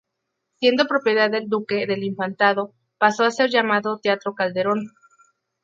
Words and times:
Siendo 0.59 0.87
propiedad 0.87 1.29
del 1.29 1.47
Duque 1.47 1.85
del 1.85 2.03
Infantado 2.03 2.73
pasó 2.97 3.23
a 3.23 3.29
ser 3.29 3.51
llamado 3.51 3.99
Teatro 3.99 4.33
Calderón. 4.33 4.95